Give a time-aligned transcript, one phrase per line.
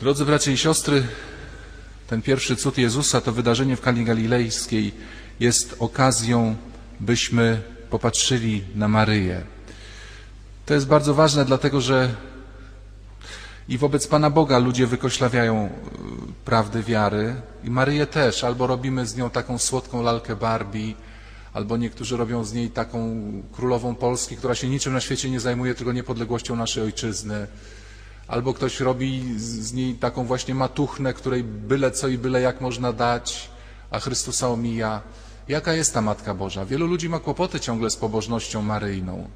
[0.00, 1.06] Drodzy bracia i siostry,
[2.06, 4.94] ten pierwszy cud Jezusa, to wydarzenie w Kali Galilejskiej
[5.40, 6.56] jest okazją,
[7.00, 9.42] byśmy popatrzyli na Maryję.
[10.66, 12.14] To jest bardzo ważne, dlatego że
[13.68, 15.70] i wobec Pana Boga ludzie wykoślawiają y,
[16.44, 17.34] prawdy wiary
[17.64, 18.44] i Maryję też.
[18.44, 20.94] Albo robimy z nią taką słodką lalkę Barbie,
[21.52, 23.22] albo niektórzy robią z niej taką
[23.52, 27.46] królową Polski, która się niczym na świecie nie zajmuje, tylko niepodległością naszej ojczyzny.
[28.28, 32.92] Albo ktoś robi z niej taką właśnie matuchnę, której byle co i byle jak można
[32.92, 33.50] dać,
[33.90, 35.02] a Chrystusa omija.
[35.48, 36.64] Jaka jest ta Matka Boża?
[36.64, 39.28] Wielu ludzi ma kłopoty ciągle z pobożnością maryjną.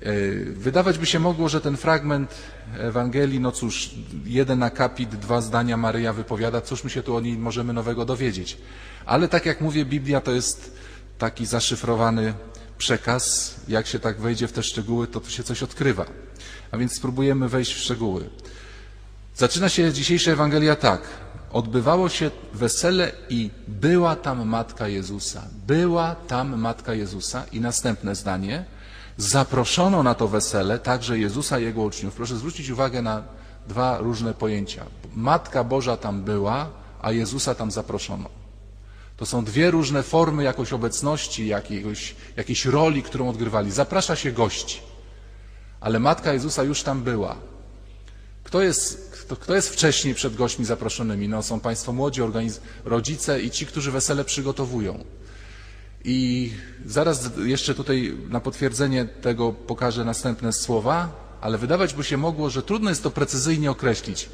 [0.00, 0.12] E,
[0.44, 2.34] wydawać by się mogło, że ten fragment
[2.78, 3.90] Ewangelii, no cóż,
[4.24, 8.58] jeden akapit, dwa zdania Maryja wypowiada, cóż my się tu o niej możemy nowego dowiedzieć.
[9.06, 10.76] Ale tak jak mówię, Biblia to jest
[11.18, 12.34] taki zaszyfrowany
[12.78, 13.54] przekaz.
[13.68, 16.25] Jak się tak wejdzie w te szczegóły, to tu się coś odkrywa.
[16.76, 18.30] A więc spróbujemy wejść w szczegóły.
[19.36, 21.00] Zaczyna się dzisiejsza Ewangelia tak.
[21.52, 25.42] Odbywało się wesele i była tam Matka Jezusa.
[25.66, 28.64] Była tam Matka Jezusa i następne zdanie.
[29.16, 32.14] Zaproszono na to wesele także Jezusa i Jego uczniów.
[32.14, 33.22] Proszę zwrócić uwagę na
[33.68, 34.84] dwa różne pojęcia.
[35.14, 36.70] Matka Boża tam była,
[37.02, 38.28] a Jezusa tam zaproszono.
[39.16, 43.70] To są dwie różne formy jakoś obecności, jakiegoś, jakiejś roli, którą odgrywali.
[43.70, 44.80] Zaprasza się gości,
[45.80, 47.36] ale Matka Jezusa już tam była.
[48.44, 51.28] Kto jest, kto, kto jest wcześniej przed gośćmi zaproszonymi?
[51.28, 52.20] No, są Państwo młodzi,
[52.84, 55.04] rodzice i ci, którzy wesele przygotowują.
[56.04, 56.52] I
[56.86, 61.08] zaraz jeszcze tutaj na potwierdzenie tego pokażę następne słowa,
[61.40, 64.28] ale wydawać by się mogło, że trudno jest to precyzyjnie określić.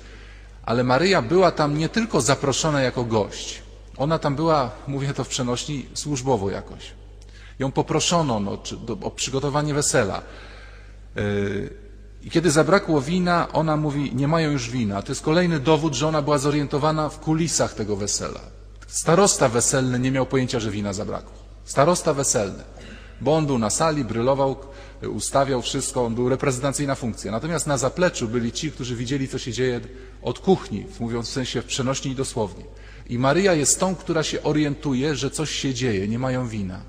[0.63, 3.63] Ale Maryja była tam nie tylko zaproszona jako gość.
[3.97, 6.93] Ona tam była, mówię to w przenośni, służbowo jakoś.
[7.59, 10.23] Ją poproszono no, czy, do, o przygotowanie wesela.
[11.17, 11.71] Yy,
[12.23, 15.03] I kiedy zabrakło wina, ona mówi, nie mają już wina.
[15.03, 18.41] To jest kolejny dowód, że ona była zorientowana w kulisach tego wesela.
[18.87, 21.33] Starosta weselny nie miał pojęcia, że wina zabrakło.
[21.65, 22.65] Starosta weselny,
[23.21, 24.57] bo on był na sali, brylował,
[25.09, 27.33] ustawiał wszystko, on był reprezentacyjna funkcja.
[27.33, 29.81] Natomiast na zapleczu byli ci, którzy widzieli, co się dzieje
[30.23, 32.65] od kuchni, mówiąc w sensie w przenośni i dosłownie.
[33.09, 36.81] I Maryja jest tą, która się orientuje, że coś się dzieje, nie mają wina.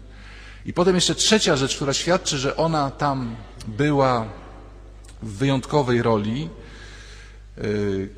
[0.66, 3.36] I potem jeszcze trzecia rzecz, która świadczy, że ona tam
[3.68, 4.26] była
[5.24, 6.50] w wyjątkowej roli.
[7.58, 8.10] Yy,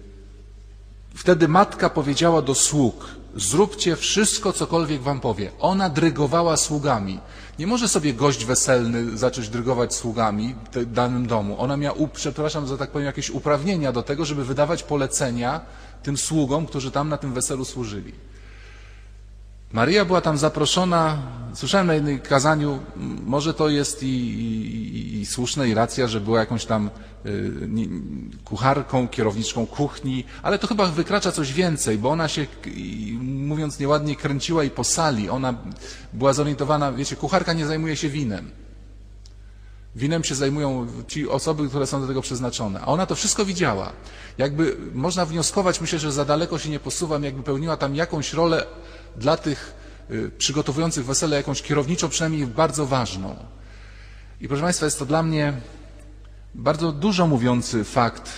[1.16, 5.52] wtedy matka powiedziała do sług, zróbcie wszystko, cokolwiek wam powie.
[5.60, 7.20] Ona drygowała sługami.
[7.60, 11.56] Nie może sobie gość weselny zacząć drygować sługami w danym domu.
[11.60, 15.62] Ona miała, przepraszam, że tak powiem, jakieś uprawnienia do tego, żeby wydawać polecenia
[16.04, 18.14] tym sługom, którzy tam na tym weselu służyli.
[19.75, 21.18] Maryja była tam zaproszona,
[21.53, 22.80] słyszałem na jednym kazaniu,
[23.25, 26.90] może to jest i, i, i słuszne, i racja, że była jakąś tam
[27.25, 27.52] y,
[28.46, 32.46] kucharką, kierowniczką kuchni, ale to chyba wykracza coś więcej, bo ona się,
[33.22, 35.30] mówiąc nieładnie, kręciła i po sali.
[35.30, 35.53] Ona
[36.14, 38.52] była zorientowana, wiecie, kucharka nie zajmuje się winem.
[39.96, 42.81] Winem się zajmują ci osoby, które są do tego przeznaczone.
[42.81, 43.91] A ona to wszystko widziała.
[44.38, 48.66] Jakby można wnioskować, myślę, że za daleko się nie posuwam, jakby pełniła tam jakąś rolę
[49.18, 49.74] dla tych
[50.12, 53.36] y, przygotowujących wesele, jakąś kierowniczą, przynajmniej bardzo ważną.
[54.42, 55.53] I proszę Państwa, jest to dla mnie
[56.56, 58.30] bardzo dużo mówiący fakt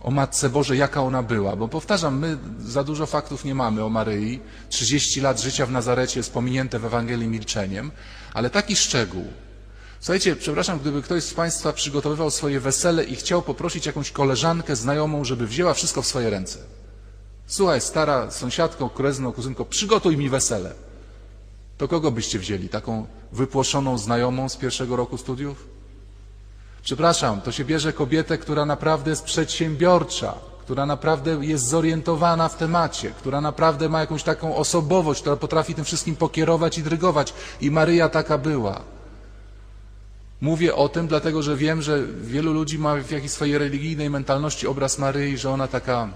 [0.00, 1.56] o Matce Bożej, jaka ona była.
[1.56, 4.40] Bo powtarzam, my za dużo faktów nie mamy o Maryi.
[4.68, 7.90] 30 lat życia w Nazarecie jest pominięte w Ewangelii milczeniem,
[8.34, 9.24] ale taki szczegół,
[10.02, 15.24] Słuchajcie, przepraszam, gdyby ktoś z Państwa przygotowywał swoje wesele i chciał poprosić jakąś koleżankę, znajomą,
[15.24, 16.58] żeby wzięła wszystko w swoje ręce.
[17.52, 20.72] Słuchaj, stara sąsiadko, krezno, kuzynko, przygotuj mi wesele.
[21.78, 22.68] To kogo byście wzięli?
[22.68, 25.66] Taką wypłoszoną znajomą z pierwszego roku studiów?
[26.82, 33.10] Przepraszam, to się bierze kobietę, która naprawdę jest przedsiębiorcza, która naprawdę jest zorientowana w temacie,
[33.10, 37.34] która naprawdę ma jakąś taką osobowość, która potrafi tym wszystkim pokierować i drygować.
[37.60, 38.80] I Maryja taka była.
[40.40, 44.66] Mówię o tym, dlatego że wiem, że wielu ludzi ma w jakiejś swojej religijnej mentalności
[44.66, 46.08] obraz Maryi, że ona taka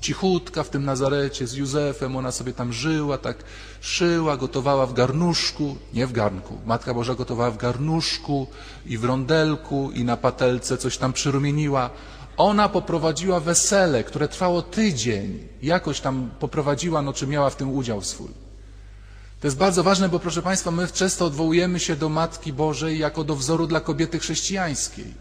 [0.00, 3.36] cichutka w tym Nazarecie z Józefem, ona sobie tam żyła, tak
[3.80, 6.58] szyła, gotowała w garnuszku, nie w garnku.
[6.66, 8.46] Matka Boża gotowała w garnuszku
[8.86, 11.90] i w rondelku i na patelce coś tam przyrumieniła.
[12.36, 15.48] Ona poprowadziła wesele, które trwało tydzień.
[15.62, 18.30] Jakoś tam poprowadziła, no czy miała w tym udział swój.
[19.40, 23.24] To jest bardzo ważne, bo proszę Państwa, my często odwołujemy się do Matki Bożej jako
[23.24, 25.14] do wzoru dla kobiety chrześcijańskiej.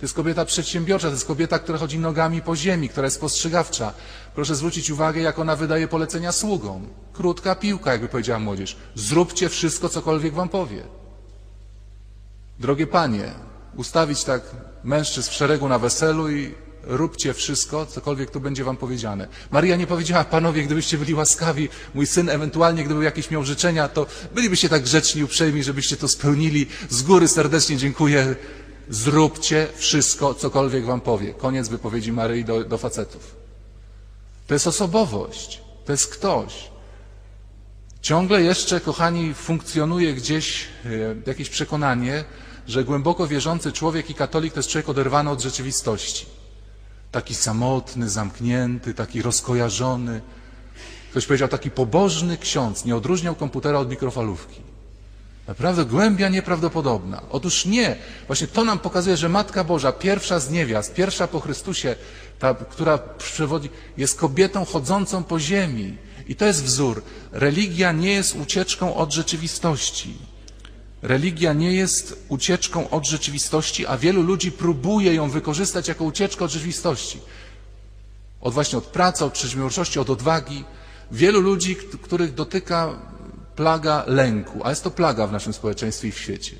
[0.00, 3.92] To jest kobieta przedsiębiorcza, to jest kobieta, która chodzi nogami po ziemi, która jest postrzegawcza.
[4.34, 6.88] Proszę zwrócić uwagę, jak ona wydaje polecenia sługom.
[7.12, 8.76] Krótka piłka, jakby powiedziała młodzież.
[8.94, 10.82] Zróbcie wszystko, cokolwiek wam powie.
[12.58, 13.32] Drogie panie,
[13.76, 14.42] ustawić tak
[14.84, 19.28] mężczyzn w szeregu na weselu i róbcie wszystko, cokolwiek tu będzie wam powiedziane.
[19.50, 24.06] Maria nie powiedziała, panowie, gdybyście byli łaskawi, mój syn ewentualnie, gdyby jakieś miał życzenia, to
[24.34, 26.66] bylibyście tak grzeczni, uprzejmi, żebyście to spełnili.
[26.90, 28.36] Z góry serdecznie dziękuję.
[28.90, 31.34] Zróbcie wszystko, cokolwiek wam powie.
[31.34, 33.36] Koniec wypowiedzi Maryi do, do facetów.
[34.46, 35.60] To jest osobowość.
[35.84, 36.70] To jest ktoś.
[38.02, 40.88] Ciągle jeszcze, kochani, funkcjonuje gdzieś e,
[41.26, 42.24] jakieś przekonanie,
[42.66, 46.26] że głęboko wierzący człowiek i katolik to jest człowiek oderwany od rzeczywistości.
[47.12, 50.20] Taki samotny, zamknięty, taki rozkojarzony.
[51.10, 54.69] Ktoś powiedział, taki pobożny ksiądz, nie odróżniał komputera od mikrofalówki.
[55.50, 57.22] Naprawdę głębia nieprawdopodobna.
[57.30, 57.96] Otóż nie.
[58.26, 61.96] Właśnie to nam pokazuje, że Matka Boża, pierwsza z niewiast, pierwsza po Chrystusie,
[62.38, 65.96] ta, która przewodzi, jest kobietą chodzącą po ziemi.
[66.28, 67.02] I to jest wzór.
[67.32, 70.14] Religia nie jest ucieczką od rzeczywistości.
[71.02, 76.50] Religia nie jest ucieczką od rzeczywistości, a wielu ludzi próbuje ją wykorzystać jako ucieczkę od
[76.50, 77.20] rzeczywistości.
[78.40, 80.64] Od właśnie od pracy, od przedsiębiorczości, od odwagi.
[81.12, 83.10] Wielu ludzi, których dotyka
[83.56, 86.56] plaga lęku, a jest to plaga w naszym społeczeństwie i w świecie.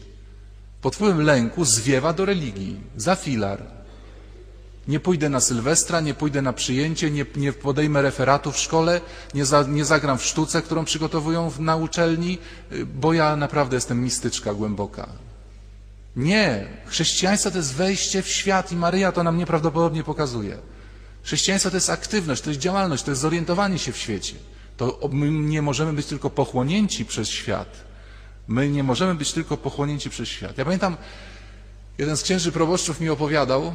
[0.82, 3.62] Pod wpływem lęku zwiewa do religii, za filar.
[4.88, 9.00] Nie pójdę na Sylwestra, nie pójdę na przyjęcie, nie, nie podejmę referatu w szkole,
[9.34, 12.38] nie, za, nie zagram w sztuce, którą przygotowują w, na uczelni,
[12.94, 15.08] bo ja naprawdę jestem mistyczka głęboka.
[16.16, 16.66] Nie.
[16.86, 20.58] Chrześcijaństwo to jest wejście w świat i Maryja to nam nieprawdopodobnie pokazuje.
[21.22, 24.34] Chrześcijaństwo to jest aktywność, to jest działalność, to jest zorientowanie się w świecie.
[24.80, 27.84] To my nie możemy być tylko pochłonięci przez świat.
[28.48, 30.58] My nie możemy być tylko pochłonięci przez świat.
[30.58, 30.96] Ja pamiętam,
[31.98, 33.72] jeden z księży proboszczów mi opowiadał,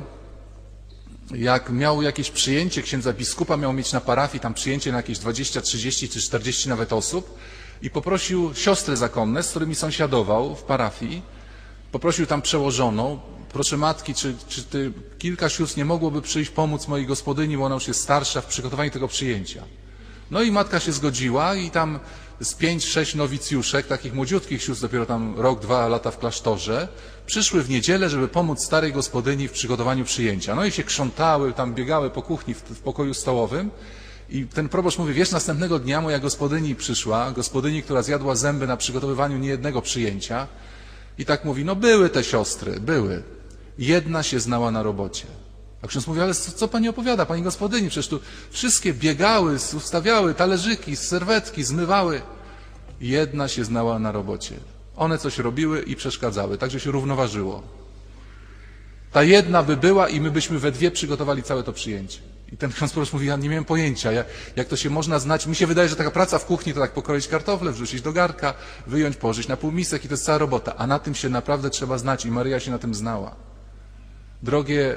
[1.36, 5.62] jak miał jakieś przyjęcie księdza biskupa, miał mieć na parafii tam przyjęcie na jakieś 20,
[5.62, 7.38] 30 czy 40 nawet osób
[7.82, 11.22] i poprosił siostry zakonne, z którymi sąsiadował w parafii,
[11.92, 13.20] poprosił tam przełożoną,
[13.54, 17.76] proszę matki, czy, czy ty, kilka sióstr nie mogłoby przyjść pomóc mojej gospodyni, bo ona
[17.76, 19.64] już jest starsza w przygotowaniu tego przyjęcia.
[20.32, 22.00] No i matka się zgodziła i tam
[22.42, 26.88] z pięć, sześć nowicjuszek, takich młodziutkich sióstr, dopiero tam rok, dwa lata w klasztorze,
[27.26, 30.56] przyszły w niedzielę, żeby pomóc starej gospodyni w przygotowaniu przyjęcia.
[30.56, 33.72] No i się krzątały, tam biegały po kuchni w, w pokoju stołowym
[34.30, 38.78] i ten proboszcz mówi, wiesz, następnego dnia moja gospodyni przyszła, gospodyni, która zjadła zęby na
[38.78, 40.48] przygotowywaniu niejednego przyjęcia
[41.18, 43.24] i tak mówi, no były te siostry, były.
[43.78, 45.26] Jedna się znała na robocie.
[45.86, 47.90] A ksiądz mówi, ale co, co pani opowiada, pani gospodyni?
[47.90, 48.20] Przecież tu
[48.52, 52.22] wszystkie biegały, ustawiały talerzyki, serwetki, zmywały.
[53.02, 54.56] Jedna się znała na robocie.
[54.96, 57.64] One coś robiły i przeszkadzały, także się równoważyło.
[59.12, 62.20] Ta jedna by była i my byśmy we dwie przygotowali całe to przyjęcie.
[62.52, 65.48] I ten ksiądz po mówi, ja nie miałem pojęcia, jak, jak to się można znać.
[65.48, 68.54] Mi się wydaje, że taka praca w kuchni to tak pokroić kartofle, wrzucić do garka,
[68.88, 70.76] wyjąć, położyć na półmisek i to jest cała robota.
[70.76, 73.36] A na tym się naprawdę trzeba znać i Maryja się na tym znała.
[74.44, 74.96] Drogie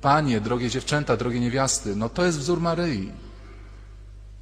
[0.00, 3.12] panie, drogie dziewczęta, drogie niewiasty, no to jest wzór Maryi.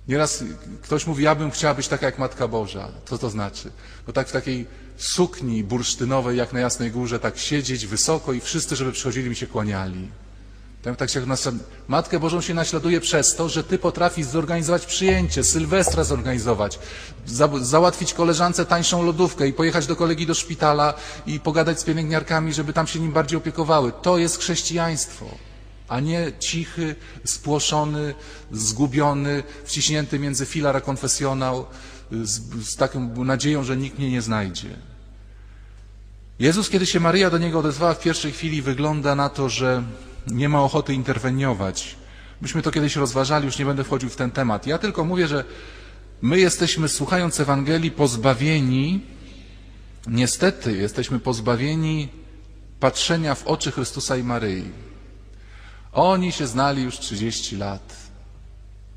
[0.09, 0.45] Nieraz
[0.83, 2.89] ktoś mówi, ja bym chciała być taka jak Matka Boża.
[3.05, 3.71] Co to znaczy?
[4.07, 4.67] No tak w takiej
[4.97, 9.47] sukni bursztynowej, jak na Jasnej Górze, tak siedzieć wysoko i wszyscy, żeby przychodzili mi się
[9.47, 10.09] kłaniali.
[10.95, 11.49] Tak, się nas,
[11.89, 16.79] Matkę Bożą się naśladuje przez to, że Ty potrafisz zorganizować przyjęcie, Sylwestra zorganizować,
[17.27, 20.95] za, załatwić koleżance tańszą lodówkę i pojechać do kolegi do szpitala
[21.27, 23.93] i pogadać z pielęgniarkami, żeby tam się nim bardziej opiekowały.
[24.03, 25.27] To jest chrześcijaństwo,
[25.89, 26.95] a nie cichy,
[27.25, 28.15] spłoszony,
[28.53, 31.67] zgubiony, wciśnięty między filar a konfesjonał
[32.11, 34.69] z, z taką nadzieją, że nikt mnie nie znajdzie.
[36.39, 39.83] Jezus, kiedy się Maryja do niego odezwała w pierwszej chwili, wygląda na to, że
[40.27, 41.97] nie ma ochoty interweniować.
[42.41, 44.67] Myśmy to kiedyś rozważali, już nie będę wchodził w ten temat.
[44.67, 45.45] Ja tylko mówię, że
[46.23, 49.01] my jesteśmy, słuchając Ewangelii, pozbawieni,
[50.07, 52.09] niestety jesteśmy pozbawieni
[52.81, 54.65] patrzenia w oczy Chrystusa i Maryi.
[55.93, 57.97] Oni się znali już 30 lat.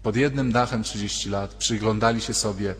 [0.03, 1.53] Pod jednym dachem 30 lat.
[1.53, 2.75] Przyglądali się sobie.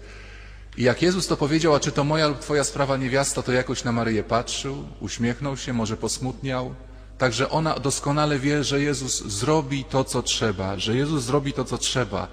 [0.78, 3.84] I jak Jezus to powiedział, a czy to moja lub twoja sprawa niewiasta, to jakoś
[3.84, 6.76] na Maryję patrzył, uśmiechnął się, może posmutniał,
[7.20, 11.78] Także ona doskonale wie, że Jezus zrobi to, co trzeba, że Jezus zrobi to, co
[11.78, 12.28] trzeba.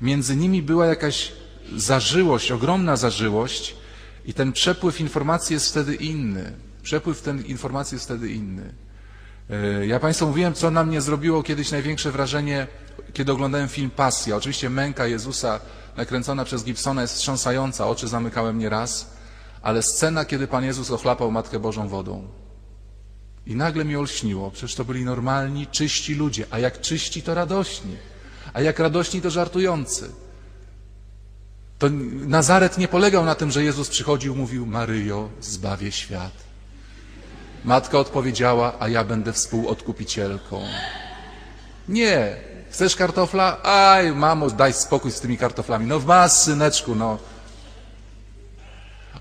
[0.00, 1.32] Między nimi była jakaś
[1.76, 3.76] zażyłość, ogromna zażyłość
[4.24, 6.52] i ten przepływ informacji jest wtedy inny.
[6.82, 8.74] Przepływ ten informacji jest wtedy inny.
[9.50, 12.66] E, ja Państwu mówiłem, co na mnie zrobiło kiedyś największe wrażenie,
[13.12, 14.36] kiedy oglądałem film Pasja.
[14.36, 15.60] Oczywiście męka Jezusa
[15.96, 19.10] nakręcona przez Gibsona jest wstrząsająca, oczy zamykałem nieraz,
[19.62, 22.39] ale scena, kiedy Pan Jezus ochlapał Matkę Bożą wodą.
[23.46, 27.96] I nagle mi olśniło, przecież to byli normalni, czyści ludzie, a jak czyści to radośni,
[28.52, 30.10] a jak radośni to żartujący.
[31.78, 31.88] To
[32.26, 36.32] Nazaret nie polegał na tym, że Jezus przychodził, mówił Maryjo, zbawię świat.
[37.64, 40.62] Matka odpowiedziała, a ja będę współodkupicielką.
[41.88, 42.36] Nie.
[42.70, 43.62] Chcesz kartofla?
[43.62, 45.86] Aj, mamo, daj spokój z tymi kartoflami.
[45.86, 47.18] No masz, syneczku, no.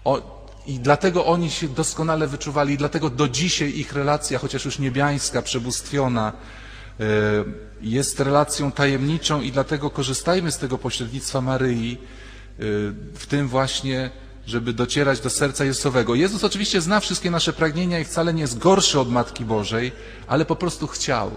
[0.04, 0.39] O,
[0.70, 5.42] I dlatego oni się doskonale wyczuwali, i dlatego do dzisiaj ich relacja, chociaż już niebiańska,
[5.42, 6.34] przebóstwiona,
[7.00, 7.04] e,
[7.82, 11.98] jest relacją tajemniczą i dlatego korzystajmy z tego pośrednictwa Maryi, e,
[13.14, 14.10] w tym właśnie,
[14.48, 16.16] żeby docierać do serca Jezusowego.
[16.16, 19.92] Jezus oczywiście zna wszystkie nasze pragnienia i wcale nie jest gorszy od Matki Bożej,
[20.28, 21.32] ale po prostu chciał.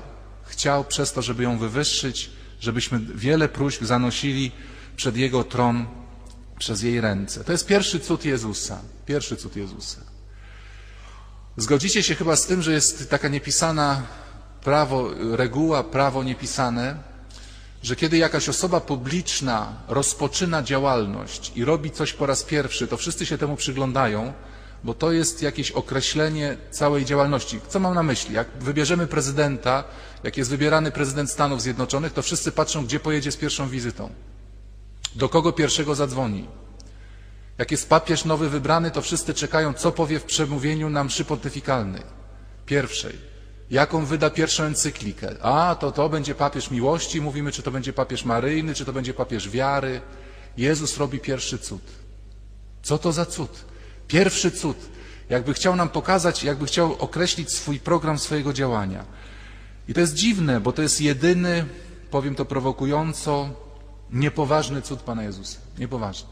[0.44, 4.52] Chciał przez to, żeby ją wywyższyć, żebyśmy wiele próśb zanosili
[4.96, 6.01] przed Jego tron
[6.62, 7.44] przez jej ręce.
[7.44, 8.78] To jest pierwszy cud Jezusa.
[9.06, 10.00] Pierwszy cud Jezusa.
[11.56, 14.02] Zgodzicie się chyba z tym, że jest taka niepisana
[14.64, 16.96] prawo, reguła, prawo niepisane,
[17.82, 23.26] że kiedy jakaś osoba publiczna rozpoczyna działalność i robi coś po raz pierwszy, to wszyscy
[23.26, 24.32] się temu przyglądają,
[24.84, 27.60] bo to jest jakieś określenie całej działalności.
[27.68, 28.34] Co mam na myśli?
[28.34, 29.84] Jak wybierzemy prezydenta,
[30.24, 34.10] jak jest wybierany prezydent Stanów Zjednoczonych, to wszyscy patrzą, gdzie pojedzie z pierwszą wizytą.
[35.16, 36.48] Do kogo pierwszego zadzwoni?
[37.58, 42.02] Jak jest papież nowy wybrany, to wszyscy czekają, co powie w przemówieniu na mszy pontyfikalnej.
[42.66, 43.18] Pierwszej.
[43.70, 45.36] Jaką wyda pierwszą encyklikę?
[45.42, 49.14] A, to to będzie papież miłości, mówimy, czy to będzie papież maryjny, czy to będzie
[49.14, 50.00] papież wiary.
[50.56, 51.82] Jezus robi pierwszy cud.
[52.82, 53.64] Co to za cud?
[54.08, 54.76] Pierwszy cud.
[55.30, 59.04] Jakby chciał nam pokazać, jakby chciał określić swój program swojego działania.
[59.88, 61.64] I to jest dziwne, bo to jest jedyny,
[62.10, 63.50] powiem to prowokująco,
[64.12, 65.58] niepoważny cud Pana Jezusa.
[65.78, 66.28] Niepoważny.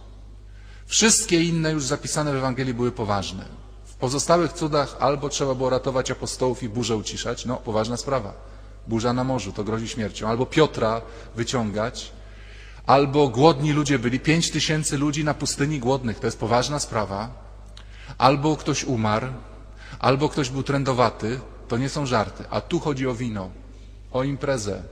[0.87, 3.45] Wszystkie inne już zapisane w Ewangelii były poważne.
[3.85, 8.33] W pozostałych cudach albo trzeba było ratować apostołów i burzę uciszać, no poważna sprawa.
[8.89, 10.29] Burza na morzu, to grozi śmiercią.
[10.29, 11.03] Albo Piotra
[11.37, 12.13] wyciągać,
[12.87, 17.29] albo głodni ludzie byli, pięć tysięcy ludzi na pustyni głodnych, to jest poważna sprawa.
[18.19, 19.27] Albo ktoś umarł,
[19.99, 22.45] albo ktoś był trędowaty, to nie są żarty.
[22.51, 23.51] A tu chodzi o wino,
[24.13, 24.83] o imprezę,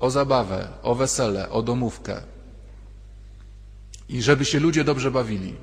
[0.00, 2.20] o zabawę, o wesele, o domówkę.
[4.08, 5.54] I żeby się ludzie dobrze bawili.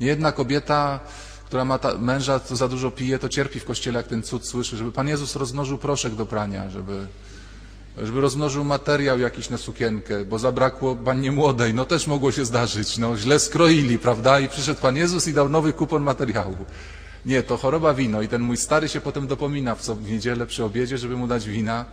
[0.00, 1.00] Nie jedna kobieta,
[1.46, 4.46] która ma ta, męża, co za dużo pije, to cierpi w kościele, jak ten cud
[4.46, 7.06] słyszy, żeby Pan Jezus rozmnożył proszek do prania, żeby,
[8.02, 11.74] żeby rozmnożył materiał jakiś na sukienkę, bo zabrakło pannie młodej.
[11.74, 12.98] No też mogło się zdarzyć.
[12.98, 14.40] No, źle skroili, prawda?
[14.40, 16.56] I przyszedł Pan Jezus i dał nowy kupon materiału.
[17.26, 18.22] Nie, to choroba wino.
[18.22, 21.26] I ten mój stary się potem dopomina w, co, w niedzielę przy obiedzie, żeby mu
[21.26, 21.84] dać wina.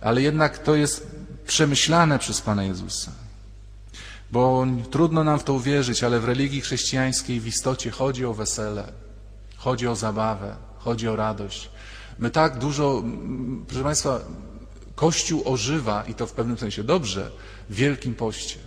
[0.00, 1.06] Ale jednak to jest
[1.46, 3.12] przemyślane przez Pana Jezusa.
[4.32, 8.92] Bo trudno nam w to uwierzyć, ale w religii chrześcijańskiej w istocie chodzi o wesele,
[9.56, 11.70] chodzi o zabawę, chodzi o radość.
[12.18, 13.02] My tak dużo,
[13.66, 14.20] proszę Państwa,
[14.94, 17.30] Kościół ożywa i to w pewnym sensie dobrze
[17.70, 18.58] w Wielkim Poście.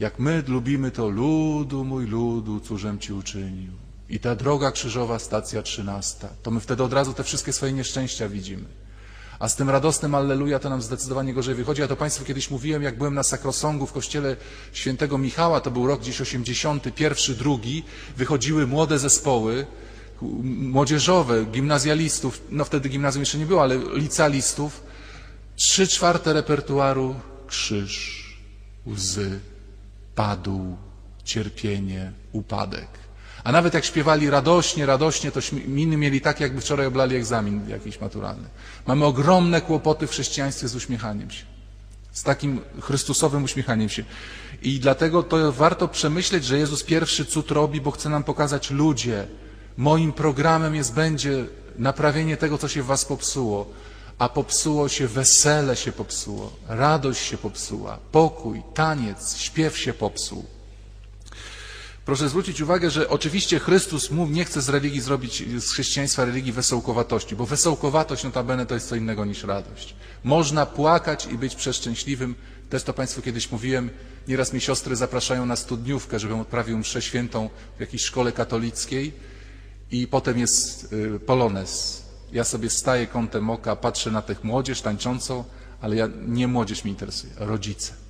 [0.00, 3.72] Jak my lubimy to ludu mój ludu, cóżem Ci uczynił.
[4.08, 8.28] I ta droga krzyżowa, stacja trzynasta, to my wtedy od razu te wszystkie swoje nieszczęścia
[8.28, 8.64] widzimy.
[9.42, 11.80] A z tym radosnym Alleluja to nam zdecydowanie gorzej wychodzi.
[11.80, 14.36] Ja to Państwu kiedyś mówiłem, jak byłem na Sakrosągu w kościele
[14.72, 17.84] świętego Michała, to był rok gdzieś 80, pierwszy, drugi,
[18.16, 19.66] wychodziły młode zespoły,
[20.44, 24.82] młodzieżowe, gimnazjalistów, no wtedy gimnazjum jeszcze nie było, ale licealistów,
[25.56, 27.14] trzy czwarte repertuaru
[27.46, 28.26] krzyż,
[28.86, 29.40] łzy,
[30.14, 30.76] padł,
[31.24, 32.88] cierpienie, upadek.
[33.44, 38.00] A nawet jak śpiewali radośnie, radośnie, to miny mieli tak, jakby wczoraj oblali egzamin jakiś
[38.00, 38.48] maturalny.
[38.86, 41.44] Mamy ogromne kłopoty w chrześcijaństwie z uśmiechaniem się.
[42.12, 44.04] Z takim Chrystusowym uśmiechaniem się.
[44.62, 49.26] I dlatego to warto przemyśleć, że Jezus pierwszy cud robi, bo chce nam pokazać ludzie.
[49.76, 51.44] Moim programem jest, będzie
[51.78, 53.70] naprawienie tego, co się w was popsuło.
[54.18, 60.44] A popsuło się, wesele się popsuło, radość się popsuła, pokój, taniec, śpiew się popsuł.
[62.04, 67.36] Proszę zwrócić uwagę, że oczywiście Chrystus nie chce z religii zrobić, z chrześcijaństwa religii wesołkowatości,
[67.36, 69.94] bo wesołkowatość notabene to jest co innego niż radość.
[70.24, 72.34] Można płakać i być przeszczęśliwym.
[72.70, 73.90] Też to Państwu kiedyś mówiłem.
[74.28, 79.12] Nieraz mi siostry zapraszają na studniówkę, żebym odprawił mszę świętą w jakiejś szkole katolickiej
[79.90, 80.94] i potem jest
[81.26, 82.02] polones.
[82.32, 85.44] Ja sobie staję kątem oka, patrzę na tych młodzież tańczącą,
[85.80, 88.01] ale ja, nie młodzież mi interesuje, rodzice.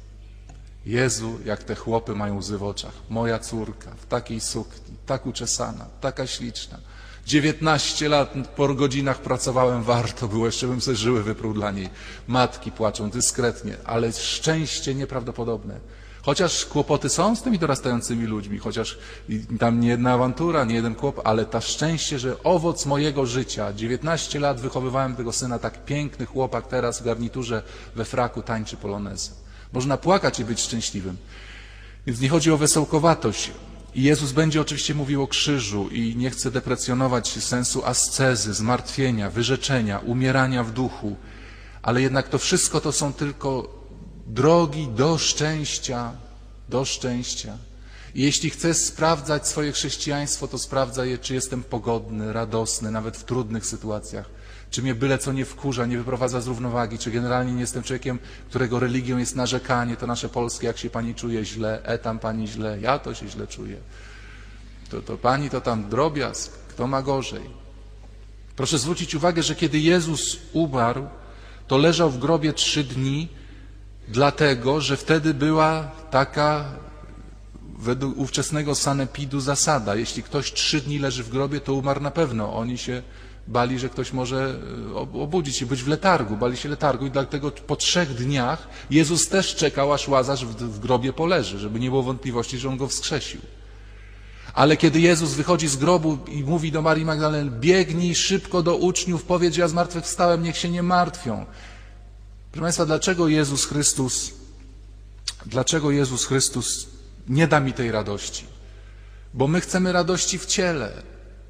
[0.86, 2.92] Jezu, jak te chłopy mają łzy w oczach.
[3.10, 6.78] Moja córka w takiej sukni, tak uczesana, taka śliczna.
[7.26, 11.88] 19 lat po godzinach pracowałem, warto było, jeszcze bym sobie żyły wyprół dla niej.
[12.28, 15.80] Matki płaczą dyskretnie, ale szczęście nieprawdopodobne.
[16.22, 18.98] Chociaż kłopoty są z tymi dorastającymi ludźmi, chociaż
[19.58, 24.40] tam nie jedna awantura, nie jeden kłopot, ale ta szczęście, że owoc mojego życia, 19
[24.40, 27.62] lat wychowywałem tego syna, tak piękny chłopak teraz w garniturze
[27.96, 29.30] we fraku tańczy polonezę.
[29.72, 31.16] Można płakać i być szczęśliwym.
[32.06, 33.50] Więc nie chodzi o wesołkowatość.
[33.94, 39.98] I Jezus będzie oczywiście mówił o krzyżu i nie chce deprecjonować sensu ascezy, zmartwienia, wyrzeczenia,
[39.98, 41.16] umierania w duchu.
[41.82, 43.68] ale jednak to wszystko to są tylko
[44.26, 46.12] drogi do szczęścia,
[46.68, 47.58] do szczęścia.
[48.14, 53.24] I jeśli chcesz sprawdzać swoje chrześcijaństwo, to sprawdzaj je, czy jestem pogodny, radosny, nawet w
[53.24, 54.30] trudnych sytuacjach.
[54.72, 58.18] Czy mnie byle co nie wkurza, nie wyprowadza z równowagi, czy generalnie nie jestem człowiekiem,
[58.48, 62.48] którego religią jest narzekanie, to nasze polskie, jak się pani czuje źle, e tam pani
[62.48, 63.76] źle, ja to się źle czuję.
[64.90, 67.50] To, to pani to tam drobiazg, kto ma gorzej.
[68.56, 71.06] Proszę zwrócić uwagę, że kiedy Jezus umarł,
[71.68, 73.28] to leżał w grobie trzy dni,
[74.08, 76.64] dlatego, że wtedy była taka
[77.78, 79.94] według ówczesnego sanepidu zasada.
[79.94, 82.54] Jeśli ktoś trzy dni leży w grobie, to umarł na pewno.
[82.54, 83.02] Oni się
[83.48, 84.54] bali, że ktoś może
[84.92, 89.28] e, obudzić się, być w letargu, bali się letargu i dlatego po trzech dniach Jezus
[89.28, 93.40] też czekał, aż Łazarz w, grobie poleży, żeby nie było wątpliwości, że On go wskrzesił.
[94.54, 99.24] Ale kiedy Jezus wychodzi z grobu i mówi do Marii Magdaleny, biegnij szybko do uczniów,
[99.24, 101.46] powiedz, ja zmartwychwstałem, niech się nie martwią.
[102.52, 104.30] Proszę Państwa, dlaczego Jezus Chrystus,
[105.46, 106.86] dlaczego Jezus Chrystus
[107.28, 108.44] nie da mi tej radości?
[109.34, 111.02] Bo my chcemy radości w ciele,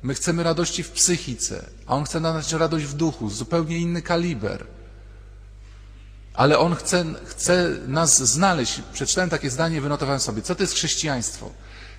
[0.03, 4.67] my chcemy radości w psychice, a On chce dać radość w duchu, zupełnie inny kaliber.
[6.35, 8.83] Ale On chce, chce nas znaleźć.
[8.93, 10.43] Przeczytałem takie zdanie, wynotowałem sobie.
[10.43, 11.51] Co to jest chrześcijaństwo?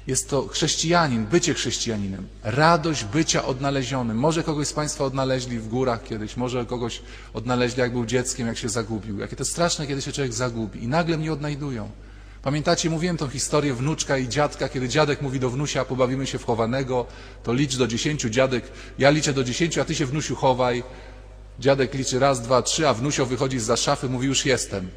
[0.07, 4.17] Jest to chrześcijanin, bycie chrześcijaninem, radość bycia odnalezionym.
[4.17, 7.01] Może kogoś z Państwa odnaleźli w górach kiedyś, może kogoś
[7.33, 9.19] odnaleźli, jak był dzieckiem, jak się zagubił.
[9.19, 11.91] Jakie to straszne, kiedy się człowiek zagubi i nagle mnie odnajdują.
[12.43, 16.45] Pamiętacie, mówiłem tą historię wnuczka i dziadka, kiedy dziadek mówi do wnusia, pobawimy się w
[16.45, 17.05] chowanego,
[17.43, 18.63] to licz do dziesięciu, dziadek,
[18.99, 20.83] ja liczę do dziesięciu, a ty się wnusiu chowaj.
[21.59, 24.89] Dziadek liczy raz, dwa, trzy, a wnusio wychodzi z za szafy, mówi już jestem.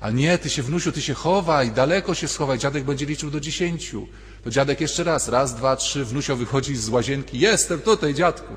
[0.00, 3.40] A nie, ty się wnusiu, ty się chowaj, daleko się schowaj, dziadek będzie liczył do
[3.40, 4.08] dziesięciu.
[4.44, 8.54] To dziadek jeszcze raz, raz, dwa, trzy, wnusio wychodzi z łazienki, jestem tutaj, dziadku.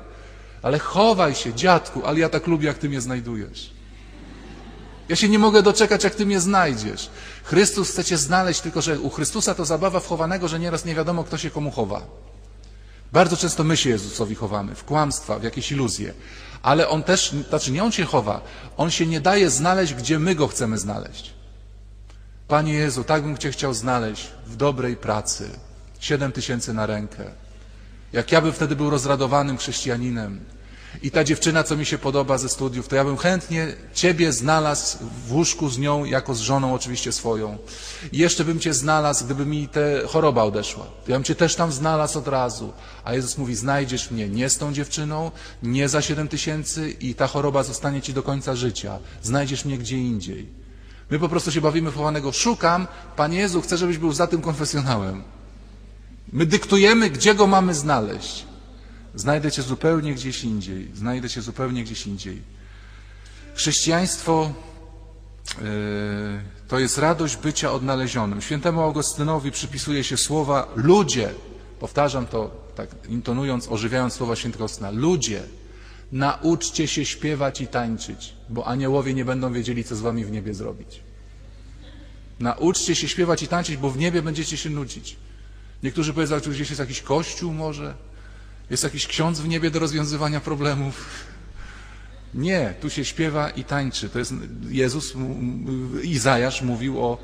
[0.62, 3.81] Ale chowaj się, dziadku, ale ja tak lubię, jak ty mnie znajdujesz.
[5.08, 7.10] Ja się nie mogę doczekać, jak ty mnie znajdziesz.
[7.44, 11.24] Chrystus chce cię znaleźć, tylko że u Chrystusa to zabawa wchowanego, że nieraz nie wiadomo,
[11.24, 12.02] kto się komu chowa.
[13.12, 16.14] Bardzo często my się Jezusowi chowamy, w kłamstwa, w jakieś iluzje.
[16.62, 18.40] Ale On też, znaczy nie On się chowa,
[18.76, 21.32] On się nie daje znaleźć, gdzie my Go chcemy znaleźć.
[22.48, 25.50] Panie Jezu, tak bym Cię chciał znaleźć w dobrej pracy,
[26.00, 27.24] Siedem tysięcy na rękę.
[28.12, 30.40] Jak ja bym wtedy był rozradowanym chrześcijaninem
[31.02, 34.98] i ta dziewczyna, co mi się podoba ze studiów, to ja bym chętnie Ciebie znalazł
[35.26, 37.58] w łóżku z nią, jako z żoną oczywiście swoją.
[38.12, 40.86] I jeszcze bym Cię znalazł, gdyby mi ta choroba odeszła.
[41.08, 42.72] Ja bym Cię też tam znalazł od razu.
[43.04, 45.30] A Jezus mówi, znajdziesz mnie nie z tą dziewczyną,
[45.62, 48.98] nie za siedem tysięcy i ta choroba zostanie Ci do końca życia.
[49.22, 50.46] Znajdziesz mnie gdzie indziej.
[51.10, 52.32] My po prostu się bawimy w chowanego.
[52.32, 55.22] Szukam, Panie Jezu, chcę, żebyś był za tym konfesjonałem.
[56.32, 58.51] My dyktujemy, gdzie go mamy znaleźć.
[59.14, 60.90] Znajdę cię zupełnie gdzieś indziej.
[60.94, 62.42] Znajdę cię zupełnie gdzieś indziej.
[63.54, 64.52] Chrześcijaństwo
[65.58, 65.64] yy,
[66.68, 68.40] to jest radość bycia odnalezionym.
[68.40, 71.30] Świętemu Augustynowi przypisuje się słowa ludzie.
[71.80, 74.90] Powtarzam to tak intonując, ożywiając słowa świętego Augustyna.
[74.90, 75.42] Ludzie,
[76.12, 80.54] nauczcie się śpiewać i tańczyć, bo aniołowie nie będą wiedzieli, co z wami w niebie
[80.54, 81.00] zrobić.
[82.40, 85.16] Nauczcie się śpiewać i tańczyć, bo w niebie będziecie się nudzić.
[85.82, 87.94] Niektórzy powiedzą, że gdzieś jest jakiś kościół może,
[88.72, 91.08] jest jakiś ksiądz w niebie do rozwiązywania problemów.
[92.34, 94.08] Nie, tu się śpiewa i tańczy.
[94.08, 94.34] To jest
[94.68, 95.14] Jezus,
[96.02, 97.18] Izajasz mówił o,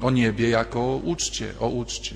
[0.00, 2.14] o niebie jako o uczcie, o uczcie.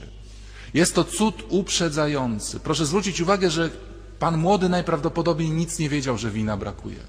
[0.74, 2.60] Jest to cud uprzedzający.
[2.60, 3.70] Proszę zwrócić uwagę, że
[4.18, 7.00] pan młody najprawdopodobniej nic nie wiedział, że wina brakuje.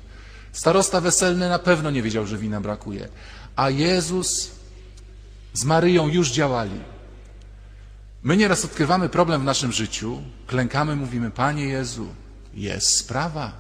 [0.52, 3.08] Starosta weselny na pewno nie wiedział, że wina brakuje.
[3.56, 4.52] A Jezus
[5.54, 6.80] z Maryją już działali.
[8.24, 12.08] My nieraz odkrywamy problem w naszym życiu, klękamy, mówimy, Panie Jezu,
[12.54, 13.52] jest sprawa.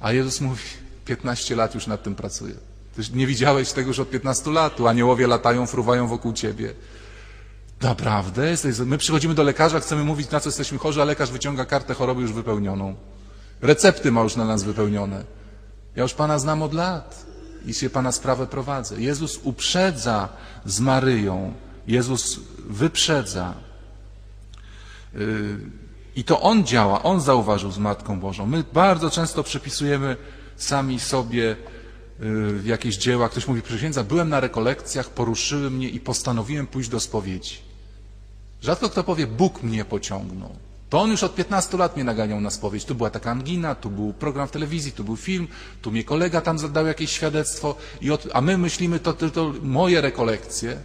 [0.00, 0.62] A Jezus mówi,
[1.04, 2.54] 15 lat już nad tym pracuję.
[3.14, 4.80] Nie widziałeś tego już od 15 lat.
[4.80, 6.74] Aniołowie latają, fruwają wokół ciebie.
[7.80, 8.54] Naprawdę?
[8.86, 12.22] My przychodzimy do lekarza, chcemy mówić, na co jesteśmy chorzy, a lekarz wyciąga kartę choroby
[12.22, 12.94] już wypełnioną.
[13.60, 15.24] Recepty ma już na nas wypełnione.
[15.96, 17.26] Ja już Pana znam od lat
[17.66, 19.00] i się Pana sprawę prowadzę.
[19.00, 20.28] Jezus uprzedza
[20.64, 21.54] z Maryją
[21.86, 23.54] Jezus wyprzedza.
[25.14, 25.58] Y,
[26.16, 28.46] I to On działa, On zauważył z Matką Bożą.
[28.46, 30.16] My bardzo często przypisujemy
[30.56, 31.56] sami sobie
[32.22, 33.28] y, jakieś dzieła.
[33.28, 37.56] Ktoś mówi, księdza, byłem na rekolekcjach, poruszyły mnie i postanowiłem pójść do spowiedzi.
[38.62, 40.50] Rzadko kto powie, Bóg mnie pociągnął.
[40.90, 42.84] To on już od 15 lat mnie naganiał na spowiedź.
[42.84, 45.48] Tu była taka angina, tu był program w telewizji, tu był film,
[45.82, 50.00] tu mnie kolega tam zadał jakieś świadectwo, i od, a my myślimy, to tylko moje
[50.00, 50.76] rekolekcje,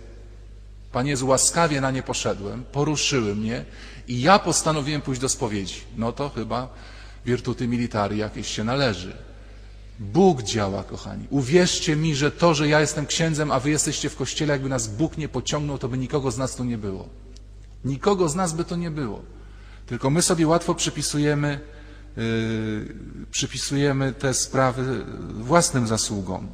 [0.92, 3.66] Panie Jezu, łaskawie na nie poszedłem, poruszyły mnie
[4.08, 5.82] i ja postanowiłem pójść do spowiedzi.
[5.98, 6.70] No to chyba
[7.26, 9.16] wirtuty militari jakieś się należy.
[10.00, 11.28] Bóg działa, kochani.
[11.30, 14.88] Uwierzcie mi, że to, że ja jestem księdzem, a wy jesteście w kościele, jakby nas
[14.88, 17.10] Bóg nie pociągnął, to by nikogo z nas tu nie było.
[17.86, 19.22] Nikogo z nas by to nie było.
[19.86, 21.60] Tylko my sobie łatwo przypisujemy,
[22.18, 22.96] yy,
[23.32, 26.48] przypisujemy te sprawy własnym zasługom.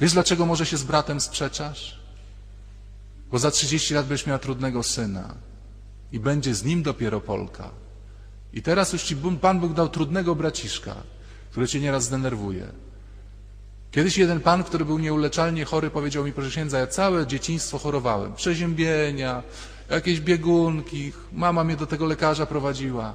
[0.00, 1.97] Wiesz, dlaczego może się z bratem sprzeczasz?
[3.32, 5.34] Bo za 30 lat będziesz miała trudnego syna
[6.12, 7.70] i będzie z nim dopiero Polka.
[8.52, 10.94] I teraz już ci Pan Bóg dał trudnego braciszka,
[11.50, 12.66] który cię nieraz zdenerwuje.
[13.90, 18.34] Kiedyś jeden pan, który był nieuleczalnie chory, powiedział mi, proszę księdza, ja całe dzieciństwo chorowałem.
[18.34, 19.42] Przeziębienia,
[19.90, 21.12] jakieś biegunki.
[21.32, 23.14] Mama mnie do tego lekarza prowadziła.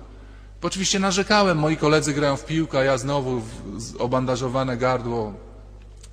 [0.62, 5.34] Oczywiście narzekałem, moi koledzy grają w piłkę, a ja znowu w obandażowane gardło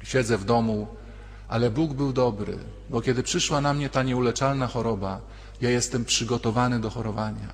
[0.03, 0.87] siedzę w domu.
[1.51, 2.59] Ale Bóg był dobry,
[2.91, 5.21] bo kiedy przyszła na mnie ta nieuleczalna choroba,
[5.61, 7.49] ja jestem przygotowany do chorowania.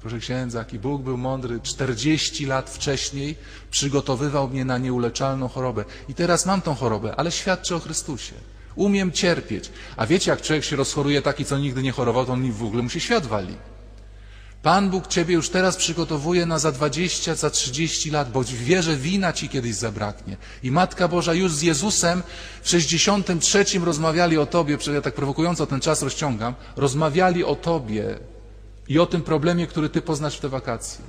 [0.00, 1.60] Proszę księdza, jaki Bóg był mądry.
[1.62, 3.36] 40 lat wcześniej
[3.70, 5.84] przygotowywał mnie na nieuleczalną chorobę.
[6.08, 8.34] I teraz mam tą chorobę, ale świadczę o Chrystusie.
[8.74, 9.70] Umiem cierpieć.
[9.96, 12.82] A wiecie, jak człowiek się rozchoruje taki, co nigdy nie chorował, to on w ogóle
[12.82, 13.56] mu się świat wali.
[14.62, 18.96] Pan Bóg Ciebie już teraz przygotowuje na za 20, za 30 lat, bo wie, że
[18.96, 20.36] wina Ci kiedyś zabraknie.
[20.62, 22.22] I Matka Boża już z Jezusem
[22.62, 28.18] w 63 rozmawiali o Tobie, ja tak prowokująco ten czas rozciągam, rozmawiali o Tobie
[28.88, 31.04] i o tym problemie, który Ty poznasz w te wakacje.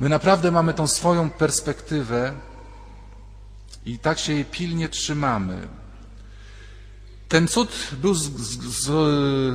[0.00, 2.32] My naprawdę mamy tą swoją perspektywę
[3.86, 5.68] i tak się jej pilnie trzymamy.
[7.28, 8.90] Ten cud był z, z, z,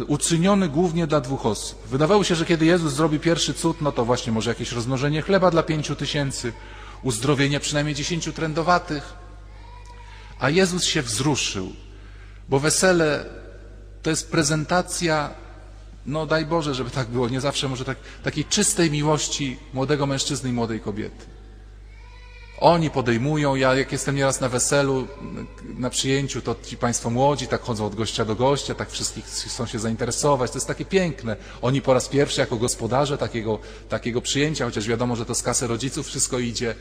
[0.07, 1.88] uczyniony głównie dla dwóch osób.
[1.88, 5.51] Wydawało się, że kiedy Jezus zrobi pierwszy cud, no to właśnie może jakieś rozmnożenie chleba
[5.51, 6.53] dla pięciu tysięcy,
[7.03, 9.13] uzdrowienie przynajmniej dziesięciu trędowatych.
[10.39, 11.73] A Jezus się wzruszył,
[12.49, 13.25] bo wesele
[14.03, 15.29] to jest prezentacja,
[16.05, 20.49] no daj Boże, żeby tak było, nie zawsze może tak, takiej czystej miłości młodego mężczyzny
[20.49, 21.33] i młodej kobiety.
[22.63, 25.08] Oni podejmują, ja jak jestem nieraz na weselu,
[25.78, 29.65] na przyjęciu, to ci Państwo młodzi tak chodzą od gościa do gościa, tak wszystkich chcą
[29.65, 31.36] się zainteresować, to jest takie piękne.
[31.62, 35.67] Oni po raz pierwszy jako gospodarze takiego, takiego przyjęcia, chociaż wiadomo, że to z kasy
[35.67, 36.76] rodziców wszystko idzie,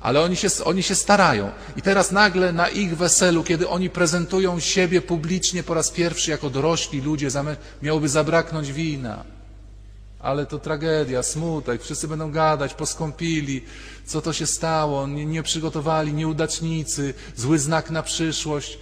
[0.00, 1.50] ale oni się, oni się starają.
[1.76, 6.50] I teraz nagle na ich weselu, kiedy oni prezentują siebie publicznie po raz pierwszy jako
[6.50, 7.28] dorośli ludzie,
[7.82, 9.24] miałoby zabraknąć wina.
[10.22, 13.64] Ale to tragedia, smutek, wszyscy będą gadać, poskąpili,
[14.06, 18.78] co to się stało, nie, nie przygotowali, nieudacznicy, zły znak na przyszłość.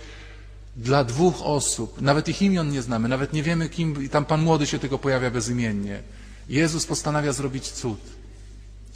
[0.76, 4.42] Dla dwóch osób, nawet ich imion nie znamy, nawet nie wiemy kim, i tam Pan
[4.42, 6.02] Młody się tylko pojawia bezimiennie.
[6.48, 7.98] Jezus postanawia zrobić cud.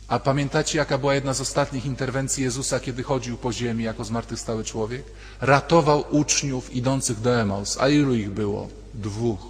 [0.09, 4.65] A pamiętacie, jaka była jedna z ostatnich interwencji Jezusa, kiedy chodził po ziemi jako zmartwychwstały
[4.65, 5.03] człowiek?
[5.41, 7.79] Ratował uczniów idących do Emaus.
[7.81, 8.69] A ilu ich było?
[8.95, 9.41] Dwóch.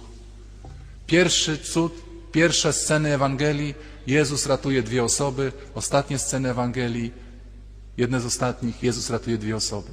[1.07, 1.93] Pierwszy cud,
[2.35, 3.73] pierwsze sceny Ewangelii,
[4.07, 7.11] Jezus ratuje dwie osoby, ostatnie sceny Ewangelii,
[7.97, 9.91] jedne z ostatnich, Jezus ratuje dwie osoby.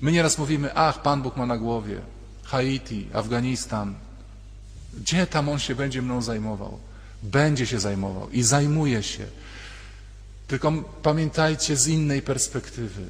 [0.00, 2.00] My nieraz mówimy, ach, Pan Bóg ma na głowie
[2.44, 3.94] Haiti, Afganistan.
[4.94, 6.78] Gdzie tam On się będzie mną zajmował?
[7.22, 9.26] Będzie się zajmował i zajmuje się.
[10.48, 13.02] Tylko pamiętajcie z innej perspektywy.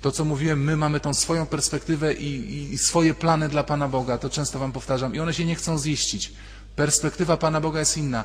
[0.00, 4.18] To, co mówiłem, my mamy tą swoją perspektywę i, i, swoje plany dla Pana Boga.
[4.18, 6.32] To często Wam powtarzam i one się nie chcą ziścić.
[6.80, 8.24] Perspektywa Pana Boga jest inna.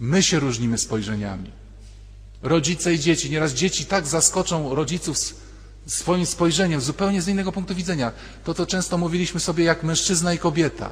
[0.00, 1.50] My się różnimy spojrzeniami.
[2.42, 3.30] Rodzice i dzieci.
[3.30, 5.16] Nieraz dzieci tak zaskoczą rodziców
[5.86, 8.12] swoim spojrzeniem zupełnie z innego punktu widzenia.
[8.44, 10.90] To, co często mówiliśmy sobie jak mężczyzna i kobieta.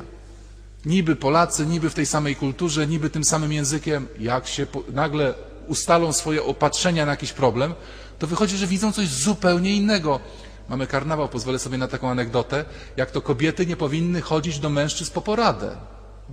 [0.86, 4.08] Niby Polacy, niby w tej samej kulturze, niby tym samym językiem.
[4.18, 5.34] Jak się nagle
[5.66, 7.74] ustalą swoje opatrzenia na jakiś problem,
[8.18, 10.20] to wychodzi, że widzą coś zupełnie innego.
[10.68, 12.64] Mamy karnawał, pozwolę sobie na taką anegdotę,
[12.96, 15.76] jak to kobiety nie powinny chodzić do mężczyzn po poradę,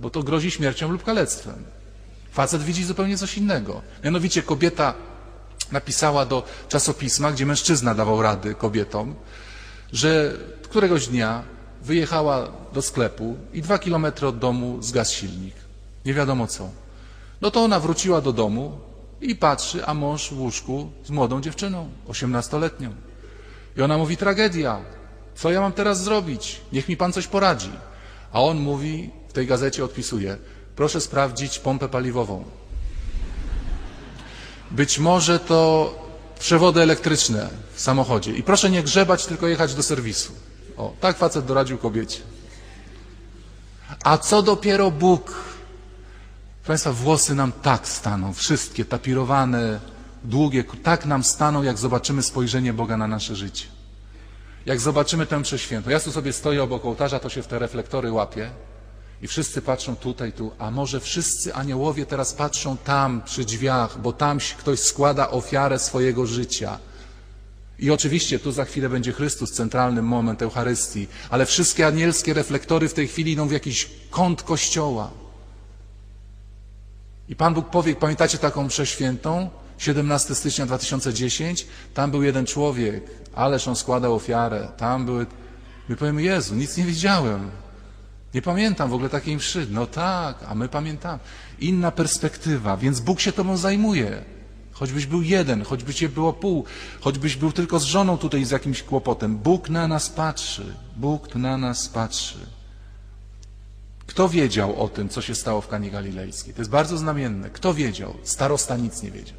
[0.00, 1.64] bo to grozi śmiercią lub kalectwem.
[2.32, 3.82] Facet widzi zupełnie coś innego.
[4.04, 4.94] Mianowicie kobieta
[5.72, 9.14] napisała do czasopisma, gdzie mężczyzna dawał rady kobietom,
[9.92, 10.32] że
[10.62, 11.42] któregoś dnia
[11.82, 15.54] wyjechała do sklepu i dwa kilometry od domu zgasł silnik.
[16.04, 16.68] Nie wiadomo co.
[17.40, 18.78] No to ona wróciła do domu
[19.20, 22.92] i patrzy, a mąż w łóżku z młodą dziewczyną, osiemnastoletnią.
[23.76, 24.80] I ona mówi, tragedia,
[25.34, 26.60] co ja mam teraz zrobić?
[26.72, 27.70] Niech mi pan coś poradzi.
[28.32, 30.36] A on mówi, w tej gazecie odpisuje,
[30.76, 32.44] proszę sprawdzić pompę paliwową.
[34.70, 35.94] Być może to
[36.38, 38.32] przewody elektryczne w samochodzie.
[38.32, 40.32] I proszę nie grzebać, tylko jechać do serwisu.
[40.76, 42.20] O, tak facet doradził kobiecie.
[44.04, 45.34] A co dopiero Bóg?
[46.66, 49.80] Państwa, włosy nam tak staną, wszystkie tapirowane,
[50.24, 53.66] długie, tak nam staną, jak zobaczymy spojrzenie Boga na nasze życie.
[54.66, 55.90] Jak zobaczymy tę przeświętą.
[55.90, 58.50] Ja tu sobie stoję obok ołtarza, to się w te reflektory łapię.
[59.22, 64.12] I wszyscy patrzą tutaj, tu, a może wszyscy aniołowie teraz patrzą tam przy drzwiach, bo
[64.12, 66.78] tam ktoś składa ofiarę swojego życia.
[67.78, 72.94] I oczywiście tu za chwilę będzie Chrystus, centralny moment Eucharystii, ale wszystkie anielskie reflektory w
[72.94, 75.10] tej chwili idą w jakiś kąt Kościoła.
[77.28, 79.50] I Pan Bóg powie, pamiętacie taką mszę świętą?
[79.78, 83.04] 17 stycznia 2010, tam był jeden człowiek,
[83.34, 85.26] ależ on składał ofiarę, tam były...
[85.88, 87.50] My powiemy, Jezu, nic nie widziałem.
[88.34, 89.66] Nie pamiętam w ogóle takiej mszy.
[89.70, 91.18] No tak, a my pamiętamy.
[91.58, 94.24] Inna perspektywa, więc Bóg się tobą zajmuje.
[94.72, 96.64] Choćbyś był jeden, choćby cię było pół,
[97.00, 99.38] choćbyś był tylko z żoną tutaj z jakimś kłopotem.
[99.38, 100.74] Bóg na nas patrzy.
[100.96, 102.38] Bóg na nas patrzy.
[104.06, 106.54] Kto wiedział o tym, co się stało w Kanie Galilejskiej?
[106.54, 107.50] To jest bardzo znamienne.
[107.50, 108.14] Kto wiedział?
[108.22, 109.36] Starosta nic nie wiedział.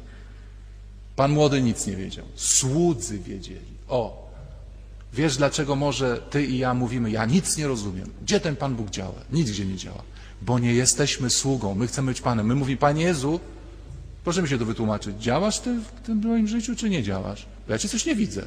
[1.16, 2.24] Pan młody nic nie wiedział.
[2.36, 3.76] Słudzy wiedzieli.
[3.88, 4.21] O,
[5.12, 8.10] wiesz dlaczego może ty i ja mówimy, ja nic nie rozumiem.
[8.22, 9.14] Gdzie ten Pan Bóg działa?
[9.32, 10.02] Nic gdzie nie działa.
[10.42, 11.74] Bo nie jesteśmy sługą.
[11.74, 12.46] My chcemy być Panem.
[12.46, 13.40] My mówimy, Panie Jezu,
[14.24, 15.16] proszę mi się to wytłumaczyć.
[15.16, 17.46] Działasz ty w tym moim życiu, czy nie działasz?
[17.66, 18.42] Bo ja cię coś nie widzę.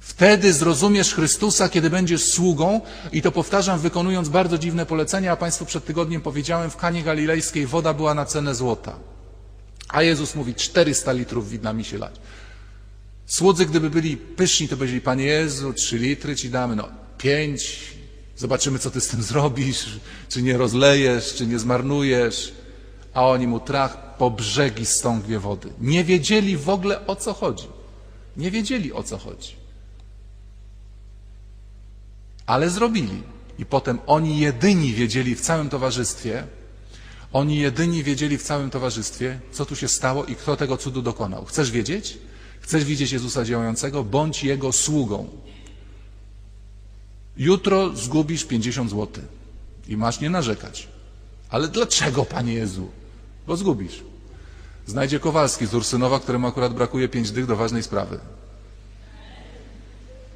[0.00, 2.80] Wtedy zrozumiesz Chrystusa, kiedy będziesz sługą
[3.12, 7.66] i to powtarzam, wykonując bardzo dziwne polecenia, a Państwu przed tygodniem powiedziałem, w Kanie Galilejskiej
[7.66, 8.96] woda była na cenę złota.
[9.88, 12.14] A Jezus mówi, 400 litrów widna mi się lać.
[13.30, 16.88] Słudzy, gdyby byli pyszni, to powiedzieli, Panie Jezu, 3 litry Ci damy, no
[17.18, 17.80] 5,
[18.36, 22.52] zobaczymy, co Ty z tym zrobisz, czy nie rozlejesz, czy nie zmarnujesz.
[23.14, 25.72] A oni mu trach po brzegi stągwie wody.
[25.80, 27.66] Nie wiedzieli w ogóle, o co chodzi.
[28.36, 29.60] Nie wiedzieli, o co chodzi
[32.50, 33.22] ale zrobili.
[33.58, 36.46] I potem oni jedyni wiedzieli w całym towarzystwie,
[37.32, 41.44] oni jedyni wiedzieli w całym towarzystwie, co tu się stało i kto tego cudu dokonał.
[41.44, 42.18] Chcesz wiedzieć?
[42.70, 44.04] Chcesz widzieć Jezusa działającego?
[44.04, 45.28] Bądź Jego sługą.
[47.36, 49.24] Jutro zgubisz 50 zł
[49.88, 50.88] i masz nie narzekać.
[51.48, 52.90] Ale dlaczego, Panie Jezu?
[53.46, 54.02] Bo zgubisz.
[54.86, 58.18] Znajdzie Kowalski z Ursynowa, któremu akurat brakuje pięć dych do ważnej sprawy.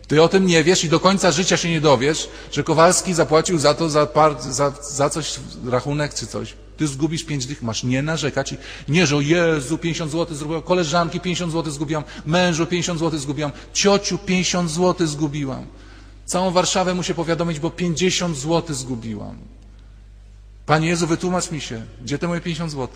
[0.09, 3.59] Ty o tym nie wiesz i do końca życia się nie dowiesz, że Kowalski zapłacił
[3.59, 6.55] za to, za, par, za, za coś, rachunek czy coś.
[6.77, 8.57] Ty zgubisz pięć dych, masz nie narzekać i
[8.89, 13.53] nie, że o Jezu, 50 zł zgubiłam, koleżanki 50 zł zgubiłam, mężu 50 zł zgubiłam,
[13.73, 15.67] ciociu 50 zł zgubiłam.
[16.27, 19.39] Całą Warszawę muszę powiadomić, bo 50 zł zgubiłam.
[20.67, 22.89] Panie Jezu, wytłumacz mi się, gdzie te moje 50 zł?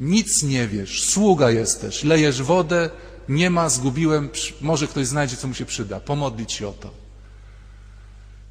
[0.00, 2.90] Nic nie wiesz, sługa jesteś, lejesz wodę,
[3.28, 4.28] nie ma, zgubiłem,
[4.60, 6.00] może ktoś znajdzie, co mu się przyda.
[6.00, 7.03] Pomodlić się o to.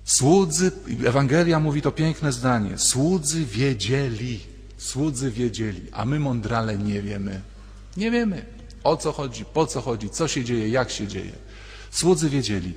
[0.06, 0.72] Słudzy,
[1.06, 2.78] Ewangelia mówi to piękne zdanie.
[2.78, 4.39] Słudzy wiedzieli,
[4.78, 7.42] słudzy wiedzieli, a my mądrale nie wiemy.
[7.98, 8.46] Nie wiemy,
[8.84, 11.32] o co chodzi, po co chodzi, co się dzieje, jak się dzieje.
[11.92, 12.74] Słudzy wiedzieli.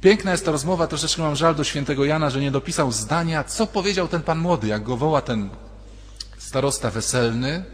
[0.00, 3.66] Piękna jest ta rozmowa, troszeczkę mam żal do świętego Jana, że nie dopisał zdania, co
[3.66, 5.50] powiedział ten pan młody, jak go woła ten
[6.38, 7.64] starosta weselny,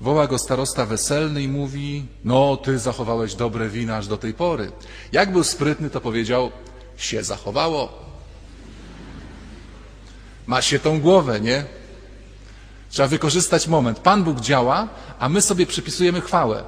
[0.00, 4.72] Woła go starosta weselny i mówi, no ty zachowałeś dobre wina aż do tej pory.
[5.12, 6.50] Jak był sprytny, to powiedział,
[7.00, 7.92] się zachowało.
[10.46, 11.64] Ma się tą głowę, nie?
[12.90, 13.98] Trzeba wykorzystać moment.
[13.98, 16.64] Pan Bóg działa, a my sobie przypisujemy chwałę.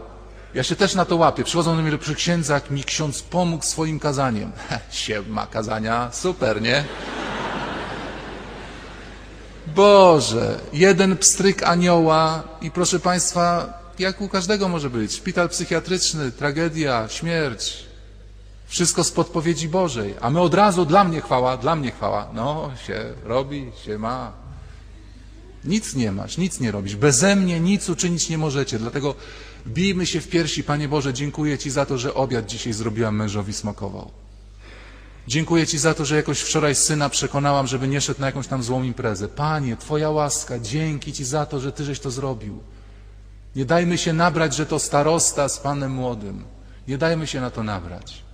[0.54, 1.44] Ja się też na to łapię.
[1.44, 4.52] Przychodzą do mnie przy księdza, jak mi ksiądz pomógł swoim kazaniem.
[4.90, 6.84] się ma kazania, super, nie?
[9.66, 17.08] Boże, jeden pstryk anioła i proszę Państwa, jak u każdego może być, szpital psychiatryczny, tragedia,
[17.08, 17.84] śmierć,
[18.72, 22.28] wszystko z podpowiedzi Bożej, a my od razu dla mnie chwała, dla mnie chwała.
[22.34, 24.32] No, się robi, się ma.
[25.64, 26.96] Nic nie masz, nic nie robisz.
[26.96, 28.78] Beze mnie nic uczynić nie możecie.
[28.78, 29.14] Dlatego
[29.66, 33.52] bijmy się w piersi, Panie Boże, dziękuję Ci za to, że obiad dzisiaj zrobiłam mężowi
[33.52, 34.10] smakował.
[35.28, 38.62] Dziękuję Ci za to, że jakoś wczoraj syna przekonałam, żeby nie szedł na jakąś tam
[38.62, 39.28] złą imprezę.
[39.28, 42.58] Panie, Twoja łaska, dzięki Ci za to, że Ty żeś to zrobił.
[43.56, 46.44] Nie dajmy się nabrać, że to starosta z Panem Młodym.
[46.88, 48.31] Nie dajmy się na to nabrać.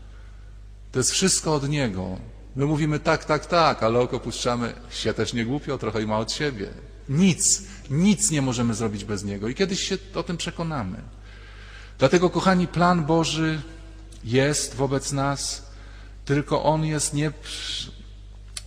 [0.93, 2.19] To jest wszystko od Niego.
[2.57, 6.19] My mówimy tak, tak, tak, ale oko puszczamy się też nie głupio, trochę i ma
[6.19, 6.69] od siebie.
[7.09, 11.03] Nic, nic nie możemy zrobić bez Niego i kiedyś się o tym przekonamy.
[11.99, 13.63] Dlatego, kochani, plan Boży
[14.25, 15.69] jest wobec nas
[16.29, 17.33] tylko on jest nie,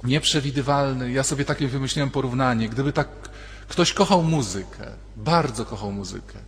[0.04, 1.12] nieprzewidywalny.
[1.12, 2.70] Ja sobie takie wymyśliłem porównanie.
[2.70, 3.08] Gdyby tak
[3.68, 6.40] ktoś kochał muzykę, bardzo kochał muzykę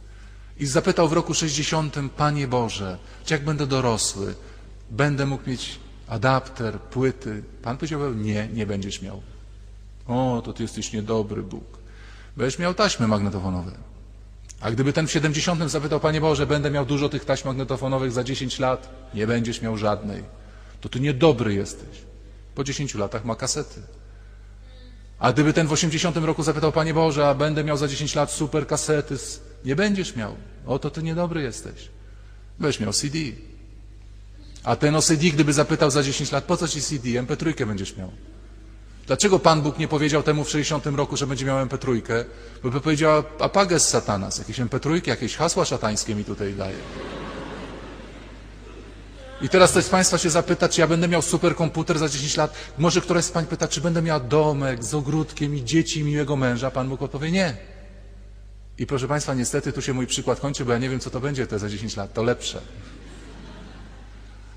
[0.58, 4.36] i zapytał w roku 60, Panie Boże, czy jak będę dorosły,
[4.92, 7.44] będę mógł mieć adapter, płyty.
[7.62, 9.22] Pan powiedział, nie, nie będziesz miał.
[10.08, 11.78] O, to ty jesteś niedobry Bóg.
[12.38, 13.72] Będziesz miał taśmy magnetofonowe.
[14.62, 18.24] A gdyby ten w 70 zapytał, Panie Boże, będę miał dużo tych taśm magnetofonowych za
[18.24, 20.24] 10 lat, nie będziesz miał żadnej
[20.84, 22.04] to ty niedobry jesteś.
[22.56, 23.82] Po 10 latach ma kasety.
[25.20, 28.32] A gdyby ten w 80 roku zapytał, Panie Boże, a będę miał za 10 lat
[28.32, 29.16] super kasety,
[29.66, 30.36] nie będziesz miał.
[30.66, 31.90] O, to ty niedobry jesteś.
[32.60, 33.18] Byś miał CD.
[34.64, 37.10] A ten o CD, gdyby zapytał za 10 lat, po co ci CD?
[37.10, 38.12] MP3 będziesz miał.
[39.08, 42.02] Dlaczego Pan Bóg nie powiedział temu w 60 roku, że będzie miał MP3?
[42.64, 46.78] Bo by powiedział, apages satanas, jakieś MP3, jakieś hasła szatańskie mi tutaj daje.
[49.42, 52.54] I teraz ktoś z Państwa się zapyta, czy ja będę miał superkomputer za 10 lat.
[52.78, 56.36] Może któraś z Pań pyta, czy będę miał domek z ogródkiem i dzieci i miłego
[56.36, 56.72] męża.
[56.72, 57.58] Pan Bóg odpowie nie.
[58.78, 61.20] I proszę Państwa, niestety tu się mój przykład kończy, bo ja nie wiem, co to
[61.20, 62.14] będzie te za 10 lat.
[62.14, 62.62] To lepsze.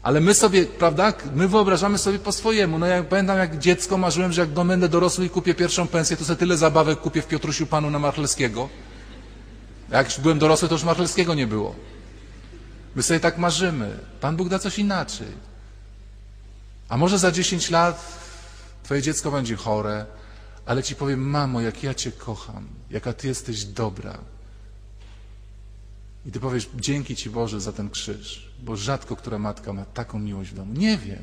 [0.06, 2.78] Ale my sobie, prawda, my wyobrażamy sobie po swojemu.
[2.78, 6.24] No ja pamiętam, jak dziecko marzyłem, że jak będę dorosły i kupię pierwszą pensję, to
[6.24, 8.68] sobie tyle zabawek kupię w Piotrusiu Panu na Marchelskiego.
[9.90, 11.74] Jak już byłem dorosły, to już Marchelskiego nie było.
[12.96, 13.98] My sobie tak marzymy.
[14.20, 15.32] Pan Bóg da coś inaczej.
[16.88, 18.18] A może za 10 lat
[18.82, 20.06] twoje dziecko będzie chore,
[20.66, 24.18] ale ci powiem, mamo, jak ja cię kocham, jaka ty jesteś dobra.
[26.26, 30.18] I ty powiesz, dzięki ci Boże za ten krzyż, bo rzadko która matka ma taką
[30.18, 30.72] miłość w domu.
[30.72, 31.22] Nie wiem.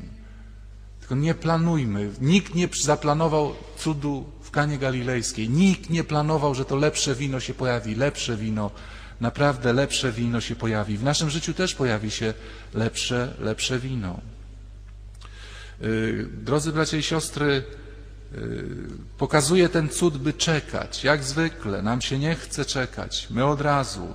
[1.00, 2.10] Tylko nie planujmy.
[2.20, 5.50] Nikt nie zaplanował cudu w Kanie Galilejskiej.
[5.50, 7.94] Nikt nie planował, że to lepsze wino się pojawi.
[7.94, 8.70] Lepsze wino
[9.20, 10.98] naprawdę lepsze wino się pojawi.
[10.98, 12.34] W naszym życiu też pojawi się
[12.74, 14.20] lepsze, lepsze wino.
[15.80, 17.64] Yy, drodzy bracia i siostry,
[18.32, 18.66] yy,
[19.18, 21.04] pokazuje ten cud, by czekać.
[21.04, 23.26] Jak zwykle, nam się nie chce czekać.
[23.30, 24.14] My od razu.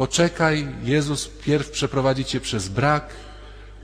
[0.00, 3.08] Poczekaj, Jezus pierw przeprowadzi cię przez brak,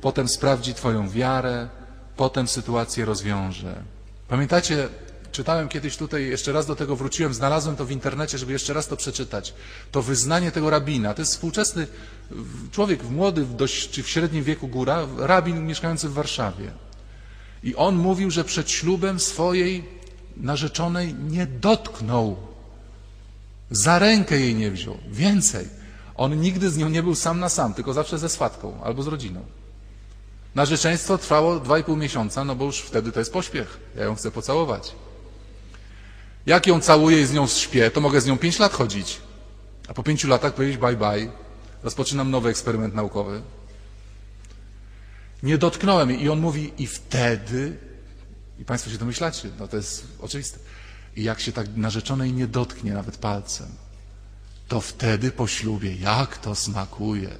[0.00, 1.68] potem sprawdzi twoją wiarę,
[2.16, 3.82] potem sytuację rozwiąże.
[4.28, 4.88] Pamiętacie
[5.32, 8.88] Czytałem kiedyś tutaj, jeszcze raz do tego wróciłem, znalazłem to w internecie, żeby jeszcze raz
[8.88, 9.54] to przeczytać.
[9.92, 11.14] To wyznanie tego rabina.
[11.14, 11.86] To jest współczesny
[12.72, 16.70] człowiek, młody w dość, czy w średnim wieku góra, rabin mieszkający w Warszawie.
[17.62, 19.84] I on mówił, że przed ślubem swojej
[20.36, 22.36] narzeczonej nie dotknął.
[23.70, 24.98] Za rękę jej nie wziął.
[25.10, 25.85] Więcej.
[26.16, 29.06] On nigdy z nią nie był sam na sam, tylko zawsze ze swatką albo z
[29.06, 29.44] rodziną.
[30.54, 33.80] Narzeczeństwo trwało dwa i pół miesiąca, no bo już wtedy to jest pośpiech.
[33.96, 34.94] Ja ją chcę pocałować.
[36.46, 39.20] Jak ją całuję i z nią śpię, to mogę z nią pięć lat chodzić.
[39.88, 41.32] A po pięciu latach powiedzieć bye bye.
[41.82, 43.42] Rozpoczynam nowy eksperyment naukowy.
[45.42, 46.22] Nie dotknąłem jej.
[46.22, 47.78] I on mówi, i wtedy,
[48.58, 50.58] i Państwo się domyślacie, no to jest oczywiste.
[51.16, 53.66] I jak się tak narzeczonej nie dotknie nawet palcem,
[54.68, 57.30] to wtedy po ślubie, jak to smakuje.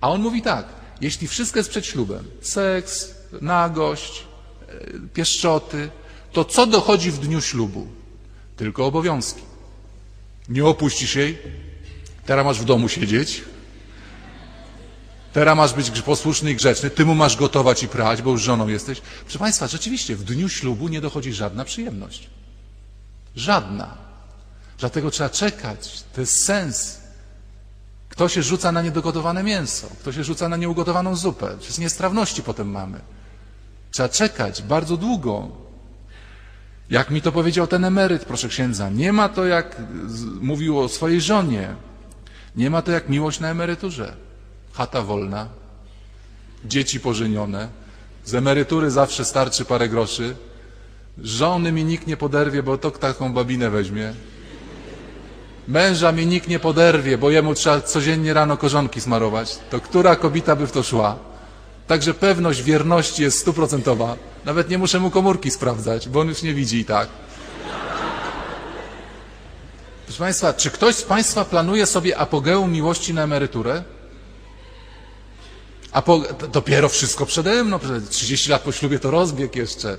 [0.00, 0.66] A on mówi tak,
[1.00, 4.24] jeśli wszystko jest przed ślubem, seks, nagość,
[4.68, 5.90] e, pieszczoty,
[6.32, 8.00] to co dochodzi w dniu ślubu?
[8.60, 9.42] tylko obowiązki.
[10.48, 11.38] Nie opuścisz jej,
[12.26, 13.42] teraz masz w domu siedzieć,
[15.32, 18.68] teraz masz być posłuszny i grzeczny, ty mu masz gotować i prać, bo już żoną
[18.68, 19.00] jesteś.
[19.24, 22.30] Proszę Państwa, rzeczywiście w dniu ślubu nie dochodzi żadna przyjemność.
[23.36, 24.09] Żadna.
[24.80, 26.04] Dlatego trzeba czekać.
[26.14, 27.00] To jest sens.
[28.08, 29.88] Kto się rzuca na niedogotowane mięso?
[30.00, 31.56] Kto się rzuca na nieugotowaną zupę?
[31.60, 33.00] Przez niestrawności potem mamy.
[33.90, 35.48] Trzeba czekać bardzo długo.
[36.90, 39.76] Jak mi to powiedział ten emeryt, proszę księdza, nie ma to jak
[40.40, 41.74] mówił o swojej żonie.
[42.56, 44.16] Nie ma to jak miłość na emeryturze.
[44.72, 45.48] Chata wolna,
[46.64, 47.68] dzieci pożenione,
[48.24, 50.36] z emerytury zawsze starczy parę groszy.
[51.18, 54.14] Żony mi nikt nie poderwie, bo to taką babinę weźmie.
[55.70, 59.58] Męża mi nikt nie poderwie, bo jemu trzeba codziennie rano korzonki smarować.
[59.70, 61.18] To która kobieta by w to szła?
[61.86, 64.16] Także pewność wierności jest stuprocentowa.
[64.44, 67.08] Nawet nie muszę mu komórki sprawdzać, bo on już nie widzi i tak.
[70.06, 73.82] Proszę Państwa, czy ktoś z Państwa planuje sobie apogeum miłości na emeryturę?
[76.52, 77.78] Dopiero wszystko przede mną,
[78.10, 79.98] 30 lat po ślubie to rozbieg jeszcze.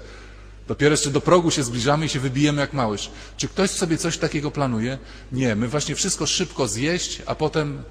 [0.72, 3.12] Dopiero jeszcze do progu się zbliżamy i się wybijemy jak małyż.
[3.38, 4.98] Czy ktoś sobie coś takiego planuje?
[5.32, 7.84] Nie, my właśnie wszystko szybko zjeść, a potem,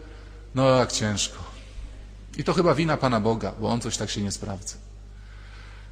[0.55, 1.38] no jak ciężko.
[2.37, 4.75] I to chyba wina Pana Boga, bo On coś tak się nie sprawdza.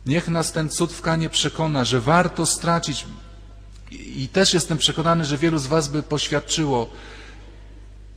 [0.07, 3.07] Niech nas ten cud w Kanie przekona, że warto stracić.
[3.91, 6.91] I też jestem przekonany, że wielu z Was by poświadczyło.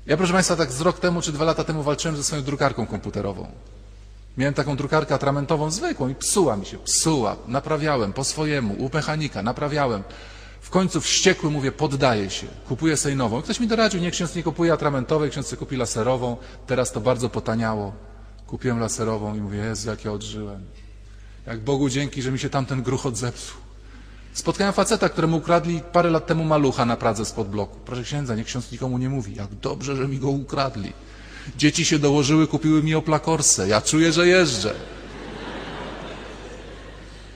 [0.06, 2.86] Ja, proszę Państwa, tak z rok temu czy dwa lata temu walczyłem ze swoją drukarką
[2.86, 3.52] komputerową.
[4.38, 7.36] Miałem taką drukarkę atramentową zwykłą i psuła mi się, psuła.
[7.48, 10.04] Naprawiałem po swojemu, u mechanika, naprawiałem.
[10.62, 13.42] W końcu wściekły mówię, poddaję się, kupuję sobie nową.
[13.42, 16.38] Ktoś mi doradził, nie ksiądz nie kupuje atramentowej, ksiądz sobie kupi laserową.
[16.68, 17.94] Teraz to bardzo potaniało.
[18.48, 20.66] Kupiłem laserową i mówię, Jezu, jak ja odżyłem.
[21.48, 23.62] Jak Bogu dzięki, że mi się tamten gruchot zepsuł.
[24.34, 27.78] Spotkałem faceta, któremu ukradli parę lat temu malucha na Pradze spod bloku.
[27.86, 29.36] Proszę księdza, niech ksiądz nikomu nie mówi.
[29.36, 30.94] Jak dobrze, że mi go ukradli.
[31.58, 33.68] Dzieci się dołożyły, kupiły mi oplakorsę.
[33.68, 34.74] Ja czuję, że jeżdżę.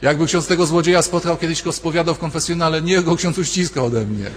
[0.02, 4.06] Jakby ksiądz tego złodzieja spotkał, kiedyś go spowiadał w konfesjonale, niech go ksiądz uściska ode
[4.06, 4.32] mnie.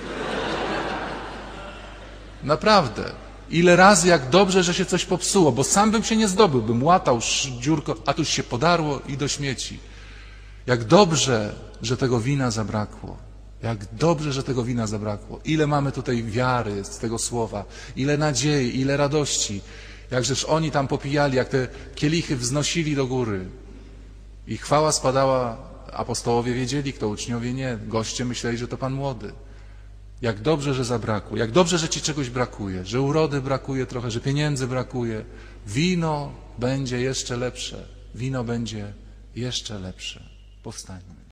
[2.45, 3.13] Naprawdę.
[3.51, 6.83] Ile razy, jak dobrze, że się coś popsuło, bo sam bym się nie zdobył, bym
[6.83, 7.21] łatał
[7.61, 9.81] dziurko, a tuż się podarło i do śmieci.
[10.67, 13.28] Jak dobrze, że tego wina zabrakło.
[13.63, 15.41] Jak dobrze, że tego wina zabrakło.
[15.45, 17.65] Ile mamy tutaj wiary z tego słowa,
[17.97, 19.61] ile nadziei, ile radości.
[20.11, 23.49] Jakżeż oni tam popijali, jak te kielichy wznosili do góry.
[24.47, 25.57] I chwała spadała,
[25.93, 27.79] apostołowie wiedzieli, kto uczniowie nie.
[27.87, 29.33] Goście myśleli, że to Pan młody.
[30.23, 31.37] Jak dobrze, że zabrakło.
[31.37, 32.85] Jak dobrze, że ci czegoś brakuje.
[32.85, 35.25] Że urody brakuje trochę, że pieniędzy brakuje.
[35.67, 37.87] Wino będzie jeszcze lepsze.
[38.15, 38.93] Wino będzie
[39.35, 40.23] jeszcze lepsze.
[40.63, 41.18] Powstańmy.